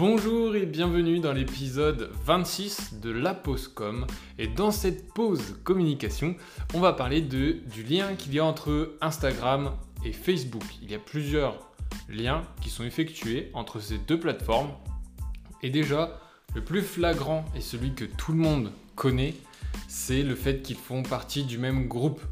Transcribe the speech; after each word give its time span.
Bonjour 0.00 0.56
et 0.56 0.64
bienvenue 0.64 1.18
dans 1.18 1.34
l'épisode 1.34 2.10
26 2.24 3.00
de 3.02 3.10
la 3.10 3.34
pause 3.34 3.68
com. 3.68 4.06
Et 4.38 4.46
dans 4.46 4.70
cette 4.70 5.12
pause 5.12 5.58
communication, 5.62 6.36
on 6.72 6.80
va 6.80 6.94
parler 6.94 7.20
de, 7.20 7.58
du 7.70 7.82
lien 7.82 8.14
qu'il 8.14 8.32
y 8.32 8.38
a 8.38 8.44
entre 8.46 8.96
Instagram 9.02 9.76
et 10.02 10.14
Facebook. 10.14 10.62
Il 10.80 10.90
y 10.90 10.94
a 10.94 10.98
plusieurs 10.98 11.70
liens 12.08 12.44
qui 12.62 12.70
sont 12.70 12.82
effectués 12.82 13.50
entre 13.52 13.78
ces 13.78 13.98
deux 13.98 14.18
plateformes. 14.18 14.70
Et 15.62 15.68
déjà, 15.68 16.18
le 16.54 16.64
plus 16.64 16.80
flagrant 16.80 17.44
et 17.54 17.60
celui 17.60 17.92
que 17.92 18.06
tout 18.06 18.32
le 18.32 18.38
monde 18.38 18.72
connaît, 18.96 19.34
c'est 19.86 20.22
le 20.22 20.34
fait 20.34 20.62
qu'ils 20.62 20.76
font 20.76 21.02
partie 21.02 21.44
du 21.44 21.58
même 21.58 21.88
groupe. 21.88 22.22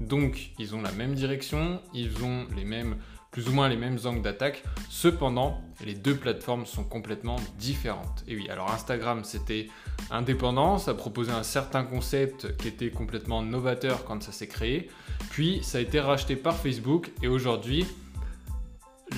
Donc, 0.00 0.52
ils 0.58 0.74
ont 0.74 0.80
la 0.80 0.92
même 0.92 1.14
direction, 1.14 1.82
ils 1.92 2.24
ont 2.24 2.46
les 2.56 2.64
mêmes 2.64 2.96
plus 3.30 3.48
ou 3.48 3.52
moins 3.52 3.68
les 3.68 3.76
mêmes 3.76 3.98
angles 4.04 4.22
d'attaque. 4.22 4.64
Cependant, 4.88 5.60
les 5.84 5.94
deux 5.94 6.16
plateformes 6.16 6.66
sont 6.66 6.84
complètement 6.84 7.36
différentes. 7.58 8.24
Et 8.26 8.36
oui, 8.36 8.48
alors 8.50 8.70
Instagram, 8.72 9.22
c'était 9.24 9.68
indépendant, 10.10 10.78
ça 10.78 10.94
proposait 10.94 11.32
un 11.32 11.42
certain 11.42 11.84
concept 11.84 12.56
qui 12.56 12.68
était 12.68 12.90
complètement 12.90 13.42
novateur 13.42 14.04
quand 14.04 14.22
ça 14.22 14.32
s'est 14.32 14.48
créé. 14.48 14.90
Puis, 15.30 15.60
ça 15.62 15.78
a 15.78 15.80
été 15.80 16.00
racheté 16.00 16.36
par 16.36 16.56
Facebook 16.56 17.10
et 17.22 17.28
aujourd'hui, 17.28 17.86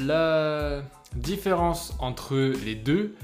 la 0.01 0.83
différence 1.15 1.95
entre 1.99 2.37
les 2.65 2.75
deux 2.75 3.15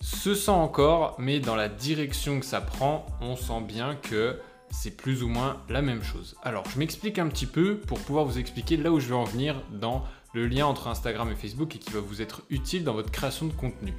se 0.00 0.34
sent 0.34 0.50
encore, 0.50 1.16
mais 1.18 1.40
dans 1.40 1.56
la 1.56 1.68
direction 1.68 2.40
que 2.40 2.46
ça 2.46 2.60
prend, 2.60 3.06
on 3.20 3.36
sent 3.36 3.60
bien 3.66 3.96
que 3.96 4.38
c'est 4.70 4.96
plus 4.96 5.22
ou 5.22 5.28
moins 5.28 5.60
la 5.68 5.82
même 5.82 6.02
chose. 6.02 6.36
Alors, 6.42 6.64
je 6.72 6.78
m'explique 6.78 7.18
un 7.18 7.28
petit 7.28 7.46
peu 7.46 7.78
pour 7.78 7.98
pouvoir 7.98 8.24
vous 8.24 8.38
expliquer 8.38 8.76
là 8.76 8.92
où 8.92 9.00
je 9.00 9.08
veux 9.08 9.16
en 9.16 9.24
venir 9.24 9.60
dans 9.72 10.04
le 10.32 10.46
lien 10.46 10.66
entre 10.66 10.88
Instagram 10.88 11.30
et 11.30 11.36
Facebook 11.36 11.76
et 11.76 11.78
qui 11.78 11.90
va 11.90 12.00
vous 12.00 12.22
être 12.22 12.42
utile 12.50 12.84
dans 12.84 12.94
votre 12.94 13.10
création 13.10 13.46
de 13.46 13.52
contenu. 13.52 13.94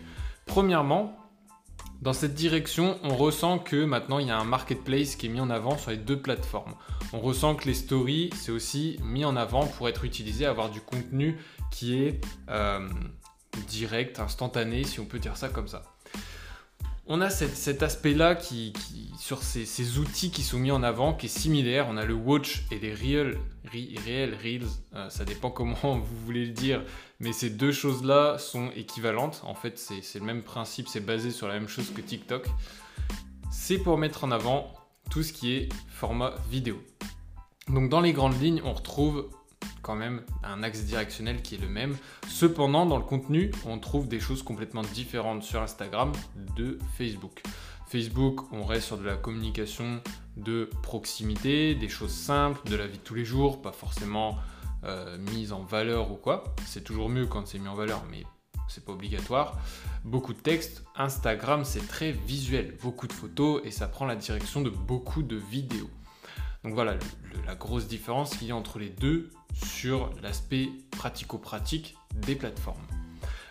Premièrement, 0.46 1.18
dans 2.02 2.14
cette 2.14 2.34
direction, 2.34 2.98
on 3.04 3.16
ressent 3.16 3.60
que 3.60 3.86
maintenant 3.86 4.20
il 4.20 4.28
y 4.28 4.32
a 4.32 4.38
un 4.38 4.44
marketplace 4.44 5.16
qui 5.16 5.28
est 5.28 5.30
mis 5.30 5.40
en 5.40 5.50
avant 5.50 5.78
sur 5.78 5.92
les 5.92 5.98
deux 5.98 6.20
plateformes. 6.20 6.74
On 7.14 7.20
ressent 7.20 7.56
que 7.56 7.66
les 7.66 7.74
stories, 7.74 8.32
c'est 8.36 8.52
aussi 8.52 8.98
mis 9.04 9.26
en 9.26 9.36
avant 9.36 9.68
pour 9.68 9.88
être 9.88 10.04
utilisé, 10.04 10.46
avoir 10.46 10.70
du 10.70 10.82
contenu 10.82 11.38
qui 11.70 12.02
est 12.02 12.22
euh, 12.50 12.90
direct, 13.68 14.20
instantané, 14.20 14.84
si 14.84 15.00
on 15.00 15.06
peut 15.06 15.20
dire 15.20 15.38
ça 15.38 15.50
comme 15.50 15.68
ça 15.68 15.84
on 17.08 17.20
a 17.22 17.30
cet 17.30 17.84
aspect-là 17.84 18.36
qui, 18.36 18.74
sur 19.18 19.44
ces, 19.44 19.98
outils 19.98 20.32
qui 20.32 20.44
sont 20.44 20.60
mis 20.60 20.72
en 20.72 20.84
avant, 20.84 21.14
qui 21.14 21.26
est 21.26 21.30
similaire. 21.30 21.88
On 21.90 21.98
a 21.98 22.06
le 22.06 22.14
watch 22.14 22.64
et 22.72 22.80
les 22.80 22.94
real, 22.94 23.38
reels, 23.72 24.68
euh, 24.96 25.10
ça 25.10 25.26
dépend 25.26 25.50
comment 25.52 26.00
vous 26.00 26.26
voulez 26.26 26.46
le 26.46 26.52
dire, 26.52 26.84
mais 27.20 27.34
ces 27.34 27.50
deux 27.50 27.72
choses-là 27.72 28.38
sont 28.38 28.70
équivalentes. 28.76 29.42
En 29.46 29.56
fait, 29.56 29.78
c'est 29.78 30.20
le 30.20 30.26
même 30.26 30.44
principe, 30.44 30.88
c'est 30.88 31.06
basé 31.06 31.32
sur 31.32 31.48
la 31.48 31.56
même 31.56 31.68
chose 31.68 31.92
que 31.94 32.02
TikTok. 32.02 32.48
C'est 33.52 33.78
pour 33.78 33.98
mettre 33.98 34.24
en 34.24 34.32
avant 34.32 34.72
tout 35.10 35.24
ce 35.24 35.34
qui 35.34 35.54
est 35.54 35.70
format 35.90 36.36
vidéo. 36.50 36.82
Donc 37.68 37.90
dans 37.90 38.02
les 38.02 38.14
grandes 38.14 38.40
lignes, 38.42 38.62
on 38.64 38.74
retrouve 38.74 39.30
quand 39.82 39.96
même 39.96 40.22
un 40.44 40.64
axe 40.64 40.84
directionnel 40.84 41.42
qui 41.42 41.56
est 41.56 41.58
le 41.58 41.68
même. 41.68 41.98
Cependant, 42.28 42.86
dans 42.86 42.98
le 42.98 43.04
contenu, 43.04 43.52
on 43.66 43.80
trouve 43.80 44.08
des 44.08 44.20
choses 44.20 44.44
complètement 44.44 44.84
différentes 44.84 45.44
sur 45.44 45.62
Instagram 45.62 46.12
de 46.56 46.78
Facebook. 46.98 47.42
Facebook, 47.88 48.52
on 48.54 48.64
reste 48.64 48.88
sur 48.88 48.98
de 48.98 49.04
la 49.04 49.18
communication 49.18 50.02
de 50.38 50.70
proximité, 50.82 51.76
des 51.76 51.90
choses 51.90 52.14
simples, 52.14 52.62
de 52.70 52.76
la 52.76 52.88
vie 52.88 52.98
de 52.98 53.04
tous 53.04 53.16
les 53.16 53.26
jours, 53.26 53.62
pas 53.62 53.74
forcément 53.74 54.38
euh, 54.86 55.18
mise 55.18 55.52
en 55.52 55.62
valeur 55.62 56.12
ou 56.12 56.16
quoi. 56.16 56.56
C'est 56.66 56.84
toujours 56.84 57.10
mieux 57.10 57.26
quand 57.26 57.48
c'est 57.48 57.60
mis 57.60 57.68
en 57.68 57.76
valeur, 57.76 58.04
mais 58.10 58.24
c'est 58.70 58.86
pas 58.86 58.94
obligatoire. 58.94 59.60
Beaucoup 60.06 60.34
de 60.34 60.40
textes. 60.40 60.84
Instagram, 60.96 61.66
c'est 61.66 61.86
très 61.88 62.12
visuel, 62.12 62.78
beaucoup 62.82 63.08
de 63.08 63.14
photos 63.14 63.62
et 63.66 63.72
ça 63.72 63.88
prend 63.88 64.06
la 64.06 64.16
direction 64.16 64.62
de 64.62 64.70
beaucoup 64.70 65.22
de 65.22 65.36
vidéos. 65.36 65.90
Donc 66.64 66.74
voilà 66.74 66.96
la 67.48 67.56
grosse 67.56 67.88
différence 67.88 68.36
qu'il 68.36 68.48
y 68.48 68.52
a 68.52 68.56
entre 68.56 68.78
les 68.78 68.90
deux 68.90 69.30
sur 69.54 70.12
l'aspect 70.22 70.70
pratico-pratique 70.92 71.96
des 72.16 72.36
plateformes. 72.36 72.82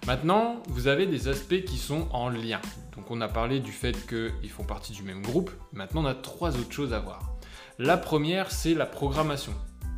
Maintenant, 0.06 0.62
vous 0.68 0.86
avez 0.86 1.06
des 1.06 1.28
aspects 1.28 1.64
qui 1.64 1.76
sont 1.76 2.08
en 2.12 2.28
lien. 2.28 2.60
Donc 2.96 3.10
on 3.10 3.20
a 3.20 3.28
parlé 3.28 3.60
du 3.60 3.72
fait 3.72 3.96
qu'ils 4.06 4.50
font 4.50 4.64
partie 4.64 4.92
du 4.92 5.02
même 5.02 5.22
groupe. 5.22 5.50
Maintenant, 5.72 6.02
on 6.02 6.06
a 6.06 6.14
trois 6.14 6.56
autres 6.56 6.72
choses 6.72 6.92
à 6.92 7.00
voir. 7.00 7.34
La 7.78 7.96
première, 7.96 8.50
c'est 8.50 8.74
la 8.74 8.86
programmation. 8.86 9.52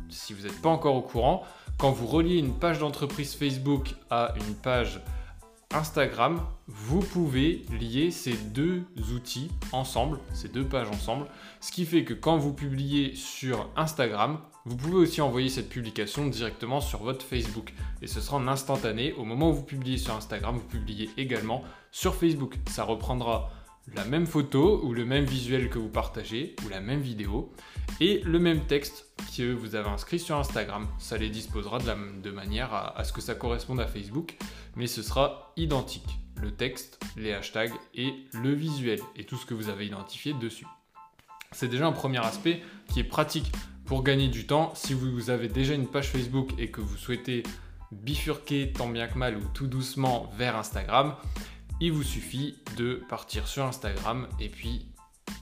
Si 0.09 0.33
vous 0.33 0.43
n'êtes 0.43 0.61
pas 0.61 0.69
encore 0.69 0.95
au 0.95 1.01
courant, 1.01 1.43
quand 1.77 1.91
vous 1.91 2.07
reliez 2.07 2.37
une 2.37 2.53
page 2.53 2.79
d'entreprise 2.79 3.33
Facebook 3.33 3.95
à 4.09 4.33
une 4.35 4.55
page 4.55 4.99
Instagram, 5.73 6.39
vous 6.67 6.99
pouvez 6.99 7.65
lier 7.79 8.11
ces 8.11 8.33
deux 8.33 8.83
outils 9.13 9.49
ensemble, 9.71 10.19
ces 10.33 10.47
deux 10.47 10.63
pages 10.63 10.87
ensemble, 10.89 11.25
ce 11.61 11.71
qui 11.71 11.85
fait 11.85 12.03
que 12.03 12.13
quand 12.13 12.37
vous 12.37 12.53
publiez 12.53 13.15
sur 13.15 13.69
Instagram, 13.75 14.39
vous 14.65 14.77
pouvez 14.77 14.95
aussi 14.95 15.19
envoyer 15.19 15.49
cette 15.49 15.69
publication 15.69 16.27
directement 16.27 16.79
sur 16.79 17.03
votre 17.03 17.25
Facebook 17.25 17.73
et 18.01 18.07
ce 18.07 18.21
sera 18.21 18.37
en 18.37 18.47
instantané. 18.47 19.13
Au 19.13 19.25
moment 19.25 19.49
où 19.49 19.53
vous 19.53 19.63
publiez 19.63 19.97
sur 19.97 20.15
Instagram, 20.15 20.55
vous 20.55 20.67
publiez 20.67 21.09
également 21.17 21.63
sur 21.91 22.15
Facebook. 22.15 22.57
Ça 22.69 22.83
reprendra 22.83 23.51
la 23.91 24.05
même 24.05 24.25
photo 24.25 24.81
ou 24.83 24.93
le 24.93 25.05
même 25.05 25.25
visuel 25.25 25.69
que 25.69 25.77
vous 25.77 25.89
partagez 25.89 26.55
ou 26.65 26.69
la 26.69 26.79
même 26.79 27.01
vidéo 27.01 27.51
et 27.99 28.21
le 28.23 28.39
même 28.39 28.61
texte 28.61 29.07
que 29.35 29.53
vous 29.53 29.75
avez 29.75 29.89
inscrit 29.89 30.19
sur 30.19 30.37
Instagram. 30.37 30.87
Ça 30.99 31.17
les 31.17 31.29
disposera 31.29 31.79
de, 31.79 32.31
manière 32.31 32.73
à, 32.73 33.03
ce 33.03 33.11
que 33.11 33.21
ça 33.21 33.35
corresponde 33.35 33.79
à 33.79 33.87
Facebook, 33.87 34.37
mais 34.75 34.87
ce 34.87 35.01
sera 35.01 35.53
identique. 35.57 36.17
Le 36.41 36.51
texte, 36.51 36.99
les 37.17 37.33
hashtags 37.33 37.73
et 37.93 38.13
le 38.33 38.53
visuel 38.53 38.99
et 39.15 39.25
tout 39.25 39.37
ce 39.37 39.45
que 39.45 39.53
vous 39.53 39.69
avez 39.69 39.85
identifié 39.85 40.33
dessus. 40.33 40.67
C'est 41.51 41.67
déjà 41.67 41.85
un 41.85 41.91
premier 41.91 42.19
aspect 42.19 42.61
qui 42.91 42.99
est 42.99 43.05
pratique 43.05 43.51
pour 43.85 44.03
gagner 44.03 44.27
du 44.27 44.47
temps. 44.47 44.73
Si 44.75 44.93
vous 44.93 45.29
avez 45.29 45.47
déjà 45.47 45.73
une 45.73 45.87
page 45.87 46.09
Facebook 46.09 46.51
et 46.57 46.71
que 46.71 46.81
vous 46.81 46.97
souhaitez 46.97 47.43
bifurquer 47.91 48.73
tant 48.73 48.87
bien 48.87 49.07
que 49.07 49.17
mal 49.17 49.37
ou 49.37 49.43
tout 49.53 49.67
doucement 49.67 50.31
vers 50.35 50.55
Instagram, 50.55 51.15
il 51.83 51.91
vous 51.91 52.03
suffit 52.03 52.55
de 52.77 53.03
partir 53.09 53.45
sur 53.45 53.65
Instagram 53.65 54.29
et 54.39 54.47
puis 54.47 54.87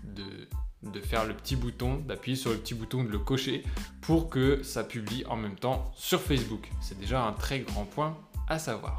de, 0.03 0.99
faire 1.01 1.27
le 1.27 1.35
petit 1.35 1.55
bouton, 1.55 1.97
d'appuyer 1.97 2.35
sur 2.35 2.49
le 2.49 2.57
petit 2.57 2.73
bouton, 2.73 3.03
de 3.03 3.09
le 3.09 3.19
cocher 3.19 3.63
pour 4.01 4.27
que 4.27 4.63
ça 4.63 4.83
publie 4.83 5.23
en 5.27 5.35
même 5.35 5.55
temps 5.55 5.91
sur 5.95 6.19
Facebook. 6.19 6.67
C'est 6.81 6.99
déjà 6.99 7.23
un 7.23 7.33
très 7.33 7.59
grand 7.59 7.85
point 7.85 8.17
à 8.47 8.57
savoir. 8.57 8.97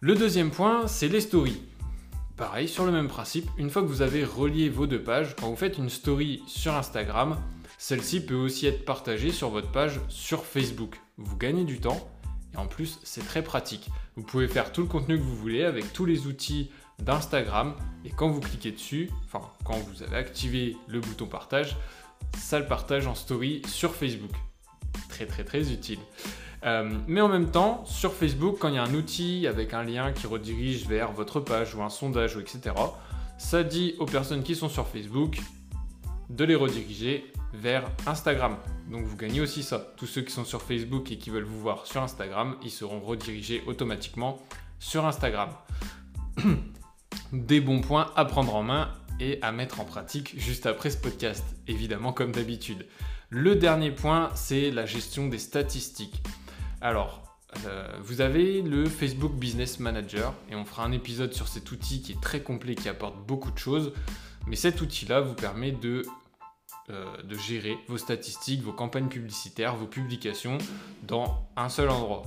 Le 0.00 0.14
deuxième 0.14 0.50
point, 0.50 0.86
c'est 0.86 1.08
les 1.08 1.22
stories. 1.22 1.62
Pareil, 2.36 2.68
sur 2.68 2.84
le 2.84 2.92
même 2.92 3.08
principe, 3.08 3.48
une 3.56 3.70
fois 3.70 3.80
que 3.80 3.86
vous 3.88 4.02
avez 4.02 4.22
relié 4.22 4.68
vos 4.68 4.86
deux 4.86 5.02
pages, 5.02 5.34
quand 5.34 5.48
vous 5.48 5.56
faites 5.56 5.78
une 5.78 5.88
story 5.88 6.42
sur 6.46 6.74
Instagram, 6.74 7.38
celle-ci 7.78 8.20
peut 8.20 8.34
aussi 8.34 8.66
être 8.66 8.84
partagée 8.84 9.32
sur 9.32 9.48
votre 9.48 9.72
page 9.72 9.98
sur 10.10 10.44
Facebook. 10.44 11.00
Vous 11.16 11.38
gagnez 11.38 11.64
du 11.64 11.80
temps 11.80 12.06
et 12.54 12.56
en 12.56 12.66
plus, 12.66 12.98
c'est 13.04 13.26
très 13.26 13.42
pratique. 13.42 13.88
Vous 14.16 14.22
pouvez 14.22 14.48
faire 14.48 14.72
tout 14.72 14.82
le 14.82 14.86
contenu 14.88 15.16
que 15.16 15.22
vous 15.22 15.36
voulez 15.36 15.64
avec 15.64 15.92
tous 15.92 16.04
les 16.04 16.26
outils 16.26 16.70
d'Instagram. 16.98 17.74
Et 18.04 18.10
quand 18.10 18.28
vous 18.28 18.40
cliquez 18.40 18.72
dessus, 18.72 19.10
enfin, 19.24 19.46
quand 19.64 19.76
vous 19.76 20.02
avez 20.02 20.16
activé 20.16 20.76
le 20.88 21.00
bouton 21.00 21.26
partage, 21.26 21.76
ça 22.36 22.58
le 22.58 22.66
partage 22.66 23.06
en 23.06 23.14
story 23.14 23.62
sur 23.66 23.94
Facebook. 23.94 24.32
Très, 25.08 25.26
très, 25.26 25.44
très 25.44 25.72
utile. 25.72 25.98
Euh, 26.64 26.90
mais 27.06 27.20
en 27.20 27.28
même 27.28 27.50
temps, 27.50 27.84
sur 27.84 28.12
Facebook, 28.12 28.56
quand 28.58 28.68
il 28.68 28.74
y 28.74 28.78
a 28.78 28.82
un 28.82 28.94
outil 28.94 29.46
avec 29.46 29.74
un 29.74 29.84
lien 29.84 30.12
qui 30.12 30.26
redirige 30.26 30.86
vers 30.86 31.12
votre 31.12 31.40
page 31.40 31.74
ou 31.74 31.82
un 31.82 31.90
sondage 31.90 32.36
ou 32.36 32.40
etc., 32.40 32.74
ça 33.38 33.62
dit 33.62 33.94
aux 34.00 34.06
personnes 34.06 34.42
qui 34.42 34.56
sont 34.56 34.68
sur 34.68 34.88
Facebook 34.88 35.38
de 36.30 36.44
les 36.44 36.56
rediriger 36.56 37.24
vers 37.54 37.84
Instagram. 38.06 38.56
Donc 38.90 39.04
vous 39.04 39.16
gagnez 39.16 39.40
aussi 39.40 39.62
ça. 39.62 39.78
Tous 39.96 40.06
ceux 40.06 40.22
qui 40.22 40.32
sont 40.32 40.44
sur 40.44 40.62
Facebook 40.62 41.12
et 41.12 41.18
qui 41.18 41.30
veulent 41.30 41.44
vous 41.44 41.60
voir 41.60 41.86
sur 41.86 42.02
Instagram, 42.02 42.56
ils 42.62 42.70
seront 42.70 43.00
redirigés 43.00 43.62
automatiquement 43.66 44.42
sur 44.78 45.06
Instagram. 45.06 45.50
Des 47.32 47.60
bons 47.60 47.80
points 47.80 48.10
à 48.16 48.24
prendre 48.24 48.54
en 48.54 48.62
main 48.62 48.90
et 49.20 49.38
à 49.42 49.52
mettre 49.52 49.80
en 49.80 49.84
pratique 49.84 50.38
juste 50.38 50.66
après 50.66 50.90
ce 50.90 50.96
podcast, 50.96 51.44
évidemment 51.66 52.12
comme 52.12 52.32
d'habitude. 52.32 52.86
Le 53.30 53.56
dernier 53.56 53.90
point, 53.90 54.30
c'est 54.34 54.70
la 54.70 54.86
gestion 54.86 55.28
des 55.28 55.38
statistiques. 55.38 56.22
Alors, 56.80 57.36
euh, 57.66 57.86
vous 58.02 58.20
avez 58.20 58.62
le 58.62 58.86
Facebook 58.86 59.34
Business 59.34 59.80
Manager 59.80 60.32
et 60.50 60.54
on 60.54 60.64
fera 60.64 60.84
un 60.84 60.92
épisode 60.92 61.34
sur 61.34 61.48
cet 61.48 61.70
outil 61.70 62.00
qui 62.00 62.12
est 62.12 62.20
très 62.20 62.42
complet, 62.42 62.74
qui 62.74 62.88
apporte 62.88 63.26
beaucoup 63.26 63.50
de 63.50 63.58
choses. 63.58 63.92
Mais 64.46 64.56
cet 64.56 64.80
outil-là 64.80 65.20
vous 65.20 65.34
permet 65.34 65.72
de 65.72 66.04
euh, 66.90 67.22
de 67.22 67.36
gérer 67.36 67.76
vos 67.86 67.98
statistiques, 67.98 68.62
vos 68.62 68.72
campagnes 68.72 69.08
publicitaires, 69.08 69.76
vos 69.76 69.86
publications 69.86 70.56
dans 71.02 71.46
un 71.56 71.68
seul 71.68 71.90
endroit. 71.90 72.22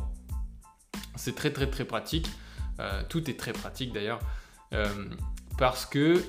C'est 1.16 1.36
très 1.36 1.52
très 1.52 1.68
très 1.68 1.84
pratique. 1.84 2.30
Euh, 2.80 3.02
tout 3.10 3.28
est 3.30 3.40
très 3.40 3.54
pratique 3.54 3.92
d'ailleurs. 3.92 4.19
Euh, 4.74 5.10
parce 5.58 5.86
que 5.86 6.24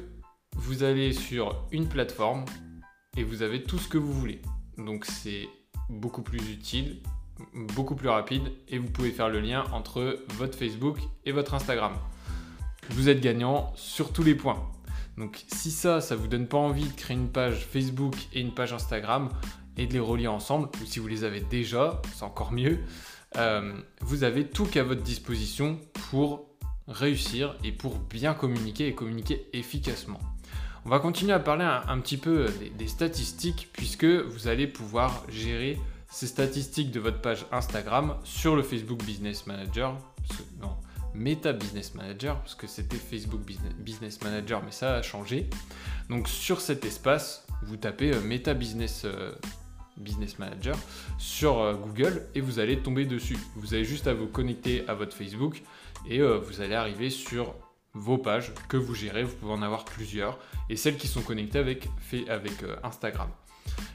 vous 0.57 0.83
allez 0.83 1.13
sur 1.13 1.67
une 1.73 1.89
plateforme 1.89 2.45
et 3.17 3.23
vous 3.23 3.43
avez 3.43 3.63
tout 3.63 3.79
ce 3.79 3.89
que 3.89 3.99
vous 3.99 4.13
voulez. 4.13 4.41
Donc 4.79 5.05
c'est 5.05 5.49
beaucoup 5.91 6.23
plus 6.23 6.51
utile, 6.51 7.03
beaucoup 7.55 7.95
plus 7.95 8.09
rapide 8.09 8.51
et 8.69 8.79
vous 8.79 8.89
pouvez 8.89 9.11
faire 9.11 9.29
le 9.29 9.41
lien 9.41 9.65
entre 9.73 10.25
votre 10.39 10.57
Facebook 10.57 10.99
et 11.27 11.33
votre 11.33 11.53
Instagram. 11.53 11.93
vous 12.91 13.09
êtes 13.09 13.21
gagnant 13.21 13.73
sur 13.77 14.13
tous 14.13 14.23
les 14.23 14.35
points. 14.35 14.71
Donc 15.19 15.45
si 15.47 15.71
ça, 15.71 16.01
ça 16.01 16.17
vous 16.17 16.29
donne 16.29 16.47
pas 16.47 16.59
envie 16.59 16.89
de 16.89 16.95
créer 16.95 17.17
une 17.17 17.29
page 17.29 17.67
Facebook 17.67 18.15
et 18.33 18.41
une 18.41 18.53
page 18.53 18.73
Instagram 18.73 19.29
et 19.77 19.87
de 19.87 19.93
les 19.93 20.01
relier 20.01 20.27
ensemble, 20.27 20.69
ou 20.83 20.87
si 20.87 20.99
vous 20.99 21.09
les 21.09 21.25
avez 21.25 21.41
déjà, 21.41 22.01
c'est 22.15 22.25
encore 22.25 22.53
mieux, 22.53 22.79
euh, 23.37 23.73
vous 24.01 24.25
avez 24.25 24.47
tout 24.47 24.67
qu'à 24.67 24.83
votre 24.83 25.03
disposition 25.03 25.79
pour 26.11 26.47
réussir 26.89 27.57
et 27.65 27.73
pour 27.73 27.99
bien 27.99 28.35
communiquer 28.35 28.89
et 28.89 28.95
communiquer 28.95 29.49
efficacement. 29.53 30.21
On 30.85 30.91
va 30.91 30.99
continuer 30.99 31.33
à 31.33 31.39
parler 31.39 31.65
un, 31.65 32.01
petit 32.01 32.17
peu 32.17 32.47
des, 32.77 32.89
statistiques 32.89 33.69
puisque 33.73 34.05
vous 34.05 34.49
allez 34.49 34.67
pouvoir 34.67 35.23
gérer 35.29 35.79
ces 36.11 36.27
statistiques 36.27 36.91
de 36.91 36.99
votre 36.99 37.21
page 37.21 37.47
Instagram 37.53 38.17
sur 38.25 38.57
le 38.57 38.63
Facebook 38.63 39.03
Business 39.05 39.47
Manager. 39.47 39.97
Non, 40.61 40.77
Meta 41.15 41.53
Business 41.53 41.95
Manager, 41.95 42.39
parce 42.39 42.55
que 42.55 42.67
c'était 42.67 42.97
Facebook 42.97 43.43
Business 43.79 44.21
Manager, 44.23 44.63
mais 44.65 44.71
ça 44.71 44.97
a 44.97 45.03
changé. 45.03 45.49
Donc 46.09 46.29
sur 46.29 46.61
cet 46.61 46.85
espace, 46.85 47.47
vous 47.63 47.77
tapez 47.77 48.13
euh, 48.13 48.21
Meta 48.21 48.55
Business, 48.55 49.03
euh, 49.05 49.33
Business 49.97 50.39
Manager 50.39 50.77
sur 51.19 51.61
euh, 51.61 51.75
Google 51.75 52.27
et 52.35 52.41
vous 52.41 52.59
allez 52.59 52.79
tomber 52.79 53.05
dessus. 53.05 53.39
Vous 53.57 53.75
avez 53.75 53.85
juste 53.85 54.07
à 54.07 54.15
vous 54.15 54.27
connecter 54.27 54.85
à 54.89 54.95
votre 54.95 55.17
Facebook 55.17 55.63
et 56.09 56.21
vous 56.21 56.61
allez 56.61 56.75
arriver 56.75 57.11
sur 57.11 57.55
vos 57.95 58.19
pages 58.19 58.53
que 58.69 58.77
vous 58.77 58.93
gérez. 58.93 59.23
Vous 59.23 59.37
pouvez 59.37 59.53
en 59.53 59.63
avoir 59.63 59.85
plusieurs 59.85 60.37
et 60.69 60.75
celles 60.75 60.97
qui 60.97 61.07
sont 61.07 61.23
connectées 61.23 61.61
avec, 61.61 61.89
avec 62.29 62.55
Instagram. 62.83 63.29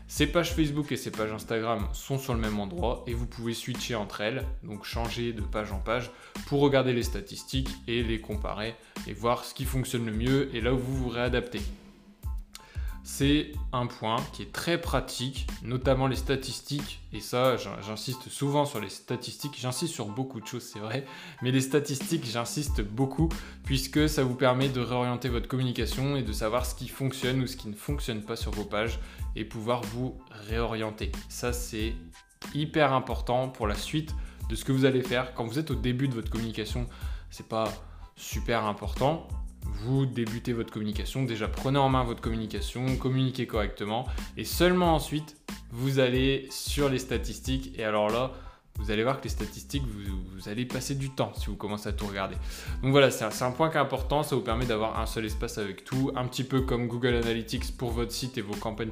Ces 0.08 0.28
pages 0.28 0.54
Facebook 0.54 0.92
et 0.92 0.98
ces 0.98 1.12
pages 1.12 1.32
Instagram 1.32 1.88
sont 1.94 2.18
sur 2.18 2.34
le 2.34 2.40
même 2.40 2.60
endroit 2.60 3.04
et 3.08 3.14
vous 3.14 3.26
pouvez 3.26 3.54
switcher 3.54 3.96
entre 3.96 4.22
elles, 4.22 4.44
donc 4.64 4.86
changer 4.86 5.34
de 5.34 5.42
page 5.42 5.72
en 5.72 5.80
page 5.80 6.10
pour 6.48 6.62
regarder 6.62 6.94
les 6.94 7.04
statistiques 7.04 7.70
et 7.88 8.04
les 8.04 8.22
comparer 8.22 8.76
et 9.06 9.14
voir 9.14 9.46
ce 9.46 9.54
qui 9.54 9.66
fonctionne 9.66 10.06
le 10.06 10.14
mieux 10.14 10.50
et 10.56 10.62
là 10.62 10.74
où 10.74 10.78
vous 10.78 10.96
vous 10.96 11.10
réadaptez. 11.10 11.62
C'est 13.10 13.54
un 13.72 13.88
point 13.88 14.18
qui 14.34 14.42
est 14.42 14.52
très 14.52 14.82
pratique, 14.82 15.48
notamment 15.64 16.08
les 16.08 16.18
statistiques, 16.18 17.02
et 17.14 17.22
ça 17.22 17.56
j'insiste 17.56 18.28
souvent 18.28 18.66
sur 18.66 18.82
les 18.82 18.90
statistiques, 18.90 19.58
j'insiste 19.58 19.94
sur 19.94 20.08
beaucoup 20.08 20.42
de 20.42 20.46
choses 20.46 20.64
c'est 20.64 20.80
vrai, 20.80 21.06
mais 21.42 21.52
les 21.52 21.62
statistiques 21.62 22.26
j'insiste 22.26 22.82
beaucoup 22.82 23.30
puisque 23.64 24.10
ça 24.10 24.26
vous 24.26 24.36
permet 24.36 24.68
de 24.68 24.82
réorienter 24.82 25.30
votre 25.30 25.48
communication 25.48 26.18
et 26.18 26.22
de 26.22 26.34
savoir 26.34 26.66
ce 26.66 26.76
qui 26.76 26.90
fonctionne 26.90 27.42
ou 27.42 27.48
ce 27.48 27.56
qui 27.56 27.70
ne 27.70 27.76
fonctionne 27.76 28.24
pas 28.24 28.36
sur 28.36 28.52
vos 28.52 28.66
pages 28.66 29.00
et 29.38 29.46
pouvoir 29.46 29.84
vous 29.84 30.20
réorienter. 30.50 31.14
Ça 31.30 31.54
c'est 31.54 31.96
hyper 32.54 32.92
important 32.92 33.48
pour 33.48 33.68
la 33.68 33.76
suite 33.76 34.14
de 34.50 34.56
ce 34.56 34.66
que 34.66 34.74
vous 34.74 34.84
allez 34.84 35.02
faire 35.02 35.34
quand 35.34 35.46
vous 35.46 35.60
êtes 35.60 35.72
au 35.72 35.76
début 35.76 36.10
de 36.10 36.14
votre 36.14 36.30
communication. 36.30 36.86
C'est 37.32 37.48
pas 37.48 37.72
super 38.18 38.66
important, 38.66 39.30
vous 39.84 40.06
débutez 40.06 40.54
votre 40.54 40.72
communication, 40.72 41.24
déjà 41.24 41.48
prenez 41.48 41.80
en 41.80 41.90
main 41.90 42.04
votre 42.04 42.22
communication, 42.22 42.98
communiquez 42.98 43.48
correctement 43.48 44.06
et 44.36 44.44
seulement 44.44 44.96
ensuite 44.96 45.36
vous 45.72 46.00
allez 46.00 46.48
sur 46.50 46.90
les 46.90 47.00
statistiques 47.00 47.78
et 47.78 47.84
alors 47.84 48.10
là 48.10 48.34
vous 48.78 48.92
allez 48.92 49.04
voir 49.04 49.20
que 49.20 49.24
les 49.24 49.30
statistiques, 49.30 49.84
vous, 49.86 50.50
allez 50.50 50.66
passer 50.66 50.96
du 50.96 51.10
temps 51.10 51.32
si 51.36 51.48
vous 51.48 51.56
commencez 51.56 51.90
à 51.90 51.94
tout 51.94 52.06
regarder. 52.06 52.36
Donc 52.84 52.92
voilà, 52.92 53.10
c'est 53.10 53.44
un, 53.44 53.52
point 53.52 53.70
qui 53.70 53.78
est 53.78 53.80
important, 53.80 54.22
ça 54.24 54.36
vous 54.36 54.44
permet 54.44 54.66
d'avoir 54.66 55.00
un 55.00 55.08
seul 55.08 55.26
espace 55.26 55.58
avec 55.58 55.84
tout, 55.84 56.12
un 56.16 56.26
petit 56.28 56.44
peu 56.44 56.62
comme 56.62 56.88
Google 56.88 57.16
Analytics 57.16 57.76
pour 57.76 57.90
votre 57.90 58.12
site 58.12 58.38
et 58.38 58.42
vos 58.42 58.56
campagnes 58.56 58.92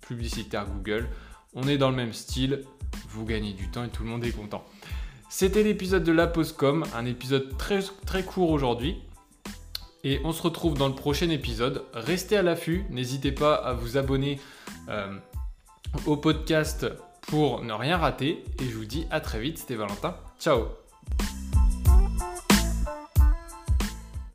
publicitaires 0.00 0.66
Google. 0.66 1.08
On 1.54 1.66
est 1.66 1.76
dans 1.76 1.90
le 1.90 1.96
même 1.96 2.12
style, 2.12 2.62
vous 3.08 3.24
gagnez 3.24 3.52
du 3.52 3.68
temps 3.68 3.84
et 3.84 3.88
tout 3.88 4.04
le 4.04 4.10
monde 4.10 4.24
est 4.24 4.30
content. 4.30 4.64
C'était 5.28 5.64
l'épisode 5.64 6.04
de 6.04 6.12
la 6.12 6.28
Postcom, 6.28 6.84
un 6.94 7.04
épisode 7.04 7.56
très, 7.58 7.80
très 8.06 8.22
court 8.22 8.50
aujourd'hui. 8.50 9.02
Et 10.04 10.20
on 10.24 10.32
se 10.32 10.42
retrouve 10.42 10.74
dans 10.74 10.88
le 10.88 10.94
prochain 10.94 11.30
épisode. 11.30 11.84
Restez 11.92 12.36
à 12.36 12.42
l'affût, 12.42 12.84
n'hésitez 12.90 13.32
pas 13.32 13.54
à 13.54 13.72
vous 13.72 13.96
abonner 13.96 14.38
euh, 14.88 15.18
au 16.06 16.16
podcast 16.16 16.86
pour 17.22 17.62
ne 17.62 17.72
rien 17.72 17.96
rater. 17.96 18.44
Et 18.60 18.64
je 18.64 18.76
vous 18.76 18.84
dis 18.84 19.06
à 19.10 19.20
très 19.20 19.40
vite, 19.40 19.58
c'était 19.58 19.74
Valentin. 19.74 20.16
Ciao 20.38 20.85